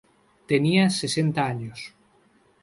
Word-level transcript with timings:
Tenía 0.49 0.89
sesenta 0.89 1.43
años. 1.53 1.93